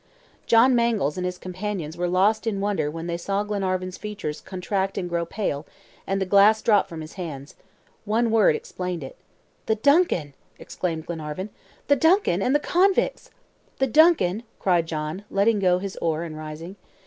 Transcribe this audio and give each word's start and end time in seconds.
John 0.47 0.73
Mangles 0.73 1.15
and 1.15 1.27
his 1.27 1.37
companions 1.37 1.95
were 1.95 2.07
lost 2.07 2.47
in 2.47 2.59
wonder 2.59 2.89
when 2.89 3.05
they 3.05 3.17
saw 3.17 3.43
Glenarvan's 3.43 3.99
features 3.99 4.41
contract 4.41 4.97
and 4.97 5.07
grow 5.07 5.27
pale, 5.27 5.63
and 6.07 6.19
the 6.19 6.25
glass 6.25 6.59
drop 6.63 6.89
from 6.89 7.01
his 7.01 7.13
hands. 7.21 7.53
One 8.03 8.31
word 8.31 8.55
explained 8.55 9.03
it. 9.03 9.15
"The 9.67 9.75
DUNCAN!" 9.75 10.33
exclaimed 10.57 11.05
Glenarvan. 11.05 11.51
"The 11.87 11.97
DUNCAN, 11.97 12.41
and 12.41 12.55
the 12.55 12.59
convicts!" 12.59 13.29
"The 13.77 13.85
DUNCAN!" 13.85 14.41
cried 14.59 14.87
John, 14.87 15.23
letting 15.29 15.59
go 15.59 15.77
his 15.77 15.97
oar 15.97 16.23
and 16.23 16.35
rising. 16.35 16.77